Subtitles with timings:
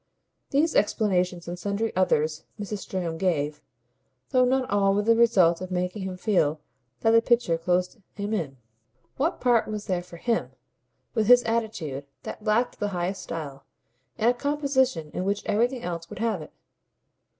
[0.49, 2.79] These explanations and sundry others Mrs.
[2.79, 3.61] Stringham gave,
[4.31, 6.59] though not all with the result of making him feel
[7.01, 8.57] that the picture closed him in.
[9.17, 10.53] What part was there for HIM,
[11.13, 13.63] with his attitude that lacked the highest style,
[14.17, 16.51] in a composition in which everything else would have it?